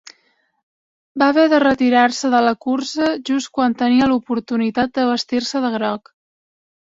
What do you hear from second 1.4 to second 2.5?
de retirar-se de